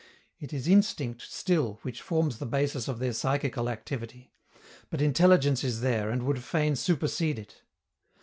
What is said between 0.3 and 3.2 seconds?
It is instinct still which forms the basis of their